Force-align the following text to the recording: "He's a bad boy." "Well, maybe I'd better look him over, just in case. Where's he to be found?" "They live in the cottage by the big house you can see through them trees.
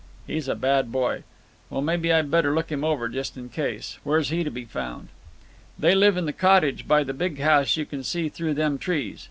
"He's 0.25 0.47
a 0.47 0.55
bad 0.55 0.91
boy." 0.91 1.21
"Well, 1.69 1.83
maybe 1.83 2.11
I'd 2.11 2.31
better 2.31 2.55
look 2.55 2.71
him 2.71 2.83
over, 2.83 3.07
just 3.07 3.37
in 3.37 3.49
case. 3.49 3.99
Where's 4.03 4.29
he 4.29 4.43
to 4.43 4.49
be 4.49 4.65
found?" 4.65 5.09
"They 5.77 5.93
live 5.93 6.17
in 6.17 6.25
the 6.25 6.33
cottage 6.33 6.87
by 6.87 7.03
the 7.03 7.13
big 7.13 7.39
house 7.39 7.77
you 7.77 7.85
can 7.85 8.03
see 8.03 8.27
through 8.27 8.55
them 8.55 8.79
trees. 8.79 9.19